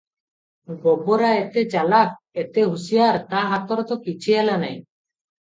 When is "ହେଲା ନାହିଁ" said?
4.39-4.81